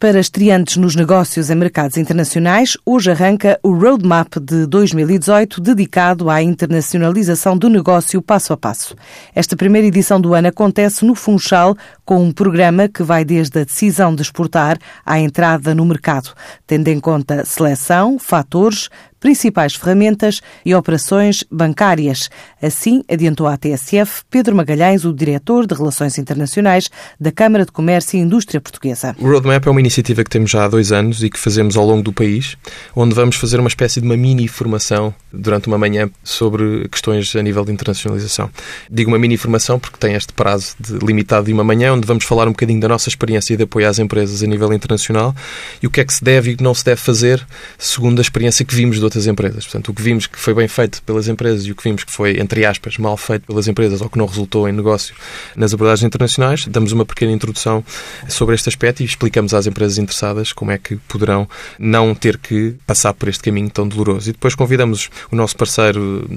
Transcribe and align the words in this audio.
Para 0.00 0.18
estreantes 0.18 0.78
nos 0.78 0.96
negócios 0.96 1.50
em 1.50 1.54
mercados 1.54 1.98
internacionais, 1.98 2.74
hoje 2.86 3.10
arranca 3.10 3.60
o 3.62 3.70
Roadmap 3.74 4.38
de 4.40 4.64
2018 4.64 5.60
dedicado 5.60 6.30
à 6.30 6.42
internacionalização 6.42 7.54
do 7.54 7.68
negócio 7.68 8.22
passo 8.22 8.54
a 8.54 8.56
passo. 8.56 8.96
Esta 9.34 9.58
primeira 9.58 9.86
edição 9.86 10.18
do 10.18 10.32
ano 10.32 10.48
acontece 10.48 11.04
no 11.04 11.14
Funchal 11.14 11.76
com 12.10 12.24
um 12.24 12.32
programa 12.32 12.88
que 12.88 13.04
vai 13.04 13.24
desde 13.24 13.60
a 13.60 13.64
decisão 13.64 14.12
de 14.12 14.22
exportar 14.22 14.76
à 15.06 15.20
entrada 15.20 15.76
no 15.76 15.84
mercado, 15.84 16.34
tendo 16.66 16.88
em 16.88 16.98
conta 16.98 17.44
seleção, 17.44 18.18
fatores, 18.18 18.88
principais 19.20 19.74
ferramentas 19.74 20.40
e 20.64 20.74
operações 20.74 21.44
bancárias. 21.50 22.30
Assim, 22.60 23.04
adiantou 23.08 23.46
à 23.46 23.56
TSF 23.56 24.22
Pedro 24.30 24.56
Magalhães, 24.56 25.04
o 25.04 25.12
diretor 25.12 25.66
de 25.66 25.74
Relações 25.74 26.18
Internacionais 26.18 26.88
da 27.20 27.30
Câmara 27.30 27.66
de 27.66 27.70
Comércio 27.70 28.18
e 28.18 28.22
Indústria 28.22 28.60
Portuguesa. 28.60 29.14
O 29.18 29.28
Roadmap 29.28 29.66
é 29.66 29.70
uma 29.70 29.80
iniciativa 29.80 30.24
que 30.24 30.30
temos 30.30 30.50
já 30.50 30.64
há 30.64 30.68
dois 30.68 30.90
anos 30.90 31.22
e 31.22 31.28
que 31.28 31.38
fazemos 31.38 31.76
ao 31.76 31.86
longo 31.86 32.02
do 32.02 32.12
país, 32.12 32.56
onde 32.96 33.14
vamos 33.14 33.36
fazer 33.36 33.60
uma 33.60 33.68
espécie 33.68 34.00
de 34.00 34.06
uma 34.06 34.16
mini 34.16 34.48
formação 34.48 35.14
durante 35.32 35.68
uma 35.68 35.76
manhã 35.76 36.10
sobre 36.24 36.88
questões 36.88 37.36
a 37.36 37.42
nível 37.42 37.64
de 37.64 37.72
internacionalização. 37.72 38.50
Digo 38.90 39.10
uma 39.10 39.18
mini 39.18 39.36
formação 39.36 39.78
porque 39.78 39.98
tem 39.98 40.14
este 40.14 40.32
prazo 40.32 40.74
de, 40.80 40.98
limitado 40.98 41.46
de 41.46 41.52
uma 41.52 41.62
manhã, 41.62 41.99
onde 42.00 42.06
vamos 42.06 42.24
falar 42.24 42.48
um 42.48 42.52
bocadinho 42.52 42.80
da 42.80 42.88
nossa 42.88 43.08
experiência 43.08 43.56
de 43.56 43.62
apoio 43.62 43.88
às 43.88 43.98
empresas 43.98 44.42
a 44.42 44.46
nível 44.46 44.72
internacional 44.72 45.34
e 45.82 45.86
o 45.86 45.90
que 45.90 46.00
é 46.00 46.04
que 46.04 46.14
se 46.14 46.24
deve 46.24 46.52
e 46.52 46.62
não 46.62 46.74
se 46.74 46.84
deve 46.84 47.00
fazer 47.00 47.46
segundo 47.78 48.18
a 48.18 48.22
experiência 48.22 48.64
que 48.64 48.74
vimos 48.74 48.98
do 48.98 49.04
outras 49.04 49.26
empresas. 49.26 49.64
Portanto, 49.64 49.88
o 49.90 49.94
que 49.94 50.00
vimos 50.00 50.26
que 50.26 50.38
foi 50.38 50.54
bem 50.54 50.68
feito 50.68 51.02
pelas 51.02 51.28
empresas 51.28 51.66
e 51.66 51.72
o 51.72 51.74
que 51.74 51.82
vimos 51.82 52.04
que 52.04 52.12
foi, 52.12 52.40
entre 52.40 52.64
aspas, 52.64 52.96
mal 52.96 53.16
feito 53.16 53.46
pelas 53.46 53.68
empresas 53.68 54.00
ou 54.00 54.08
que 54.08 54.16
não 54.16 54.26
resultou 54.26 54.68
em 54.68 54.72
negócio 54.72 55.14
nas 55.54 55.74
abordagens 55.74 56.06
internacionais, 56.06 56.66
damos 56.66 56.92
uma 56.92 57.04
pequena 57.04 57.32
introdução 57.32 57.84
sobre 58.28 58.54
este 58.54 58.68
aspecto 58.68 59.02
e 59.02 59.04
explicamos 59.04 59.52
às 59.52 59.66
empresas 59.66 59.98
interessadas 59.98 60.52
como 60.52 60.70
é 60.70 60.78
que 60.78 60.96
poderão 61.08 61.48
não 61.78 62.14
ter 62.14 62.38
que 62.38 62.76
passar 62.86 63.12
por 63.12 63.28
este 63.28 63.42
caminho 63.42 63.68
tão 63.68 63.86
doloroso. 63.86 64.30
E 64.30 64.32
depois 64.32 64.54
convidamos 64.54 65.10
o 65.30 65.36
nosso 65.36 65.56
parceiro, 65.56 66.28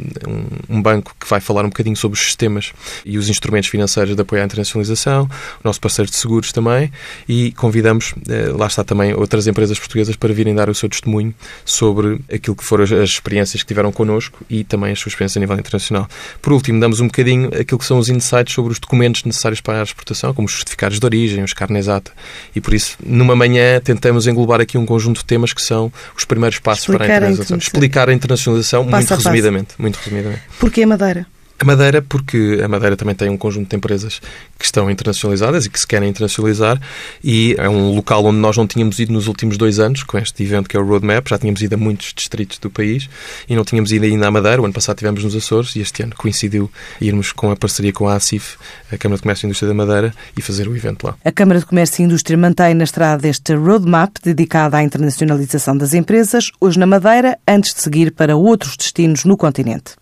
um, 0.68 0.82
banco 0.82 1.16
que 1.20 1.28
vai 1.30 1.40
falar 1.40 1.64
um 1.64 1.70
bocadinho 1.70 1.96
sobre 1.96 2.18
os 2.18 2.26
sistemas 2.26 2.74
e 3.06 3.18
os 3.18 3.30
instrumentos 3.30 3.70
financeiros 3.70 4.16
de 4.16 4.22
apoio 4.22 4.42
à 4.42 4.46
internacionalização, 4.46 5.30
o 5.64 5.68
nosso 5.68 5.80
parceiro 5.80 6.10
de 6.10 6.18
seguros 6.18 6.52
também, 6.52 6.92
e 7.28 7.52
convidamos, 7.54 8.14
eh, 8.28 8.52
lá 8.56 8.68
está 8.68 8.84
também, 8.84 9.14
outras 9.14 9.48
empresas 9.48 9.78
portuguesas 9.78 10.16
para 10.16 10.34
virem 10.34 10.56
dar 10.56 10.70
o 10.70 10.76
seu 10.76 10.90
testemunho 10.90 11.34
sobre 11.64 12.20
aquilo 12.34 12.56
que 12.56 12.64
foram 12.64 12.84
as 12.84 12.92
experiências 12.92 13.62
que 13.62 13.68
tiveram 13.68 13.92
connosco 13.92 14.40
e 14.50 14.64
também 14.64 14.92
as 14.92 15.00
suas 15.00 15.14
experiências 15.14 15.38
a 15.38 15.40
nível 15.40 15.58
internacional. 15.58 16.08
Por 16.42 16.54
último, 16.54 16.80
damos 16.80 17.00
um 17.00 17.06
bocadinho 17.08 17.50
aquilo 17.60 17.78
que 17.78 17.86
são 17.86 17.98
os 18.00 18.10
insights 18.10 18.54
sobre 18.54 18.72
os 18.72 18.80
documentos 18.80 19.24
necessários 19.24 19.62
para 19.62 19.80
a 19.80 19.84
exportação, 19.84 20.34
como 20.34 20.48
os 20.48 20.56
certificados 20.56 21.00
de 21.00 21.06
origem, 21.06 21.44
os 21.44 21.54
carnes 21.54 21.84
exata. 21.84 22.12
E 22.56 22.62
por 22.62 22.74
isso, 22.74 22.98
numa 23.04 23.36
manhã, 23.36 23.80
tentamos 23.80 24.28
englobar 24.28 24.62
aqui 24.62 24.78
um 24.78 24.86
conjunto 24.86 25.18
de 25.20 25.26
temas 25.26 25.54
que 25.54 25.62
são 25.62 25.92
os 26.16 26.26
primeiros 26.26 26.60
passos 26.60 26.84
Explicar 26.84 27.06
para 27.06 27.14
a 27.14 27.18
internacionalização. 27.18 27.58
Explicar 27.58 28.10
a 28.10 28.14
internacionalização 28.14 28.86
passo 28.88 29.08
muito 29.10 29.16
resumidamente, 29.16 29.74
muito 29.78 29.98
resumidamente. 29.98 30.42
Porquê 30.60 30.84
a 30.84 30.88
Madeira? 30.88 31.33
A 31.60 31.66
Madeira, 31.66 32.02
porque 32.02 32.60
a 32.64 32.68
Madeira 32.68 32.98
também 32.98 33.16
tem 33.16 33.30
um 33.30 33.38
conjunto 33.38 33.70
de 33.70 33.76
empresas 33.76 34.20
que 34.58 34.66
estão 34.66 34.90
internacionalizadas 34.90 35.66
e 35.66 35.70
que 35.70 35.80
se 35.80 35.88
querem 35.88 36.10
internacionalizar 36.10 36.80
e 37.24 37.56
é 37.58 37.70
um 37.70 37.96
local 37.96 38.26
onde 38.26 38.38
nós 38.38 38.58
não 38.58 38.68
tínhamos 38.68 39.00
ido 39.00 39.14
nos 39.14 39.28
últimos 39.28 39.58
dois 39.58 39.80
anos 39.80 40.04
com 40.04 40.18
este 40.18 40.44
evento 40.44 40.68
que 40.68 40.76
é 40.76 40.80
o 40.80 40.86
Roadmap. 40.86 41.28
Já 41.28 41.38
tínhamos 41.38 41.62
ido 41.62 41.76
a 41.76 41.78
muitos 41.78 42.14
distritos 42.14 42.58
do 42.58 42.70
país 42.70 43.10
e 43.48 43.56
não 43.56 43.64
tínhamos 43.64 43.92
ido 43.92 44.06
ainda 44.06 44.28
à 44.28 44.32
Madeira. 44.32 44.62
O 44.62 44.66
ano 44.66 44.74
passado 44.74 44.98
tivemos 44.98 45.24
nos 45.24 45.36
Açores 45.36 45.76
e 45.76 45.80
este 45.80 46.04
ano 46.04 46.14
coincidiu 46.18 46.70
irmos 47.00 47.32
com 47.32 47.52
a 47.52 47.56
parceria 47.56 47.94
com 47.94 48.08
a 48.08 48.16
ACIF, 48.16 48.58
a 48.92 48.98
Câmara 48.98 49.18
de 49.18 49.24
Comércio 49.24 49.46
e 49.46 49.48
Indústria 49.48 49.70
da 49.70 49.76
Madeira, 49.76 50.14
e 50.36 50.42
fazer 50.42 50.68
o 50.68 50.76
evento 50.76 51.06
lá. 51.06 51.16
A 51.24 51.32
Câmara 51.32 51.60
de 51.60 51.66
Comércio 51.66 52.02
e 52.02 52.06
Indústria 52.06 52.38
mantém 52.38 52.74
na 52.74 52.84
estrada 52.84 53.28
este 53.28 53.54
Roadmap 53.56 54.18
dedicado 54.24 54.76
à 54.76 54.84
internacionalização 54.84 55.78
das 55.78 55.94
empresas, 55.94 56.52
hoje 56.60 56.78
na 56.78 56.86
Madeira, 56.86 57.38
antes 57.48 57.74
de 57.74 57.82
seguir 57.82 58.12
para 58.12 58.36
outros 58.36 58.76
destinos 58.76 59.24
no 59.24 59.38
continente. 59.38 59.96